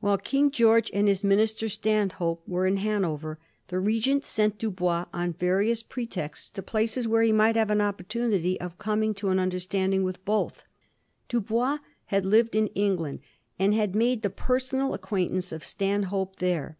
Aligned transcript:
While 0.00 0.18
King 0.18 0.50
George 0.50 0.90
and 0.92 1.06
his 1.06 1.22
minister 1.22 1.68
Stanhope 1.68 2.42
were 2.44 2.66
in 2.66 2.78
Hanover, 2.78 3.38
the 3.68 3.78
Regent 3.78 4.24
sent 4.24 4.58
Dubois, 4.58 5.04
on 5.14 5.34
various 5.34 5.84
pre 5.84 6.08
texts, 6.08 6.50
to 6.50 6.60
places 6.64 7.06
where 7.06 7.22
he 7.22 7.30
might 7.30 7.54
have 7.54 7.70
an 7.70 7.80
opportunity 7.80 8.60
of 8.60 8.78
coming 8.80 9.14
to 9.14 9.28
an 9.28 9.38
understanding 9.38 10.02
with 10.02 10.24
both. 10.24 10.64
Dubois 11.28 11.78
^had 12.10 12.24
Uved 12.24 12.56
in 12.56 12.66
England, 12.74 13.20
and 13.60 13.74
had 13.74 13.94
made 13.94 14.22
the 14.22 14.28
personal 14.28 14.92
ac 14.92 15.02
quaintance 15.02 15.52
of 15.52 15.62
Stanhope 15.62 16.34
there. 16.40 16.78